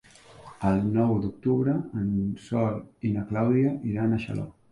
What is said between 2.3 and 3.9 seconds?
Sol i na Clàudia